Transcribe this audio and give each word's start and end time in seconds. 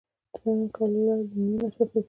د 0.33 0.33
پیوند 0.41 0.63
کولو 0.75 0.99
له 1.03 1.03
لارې 1.17 1.23
د 1.29 1.31
میوو 1.41 1.57
نسل 1.63 1.71
ښه 1.75 1.85
کیږي. 1.91 1.99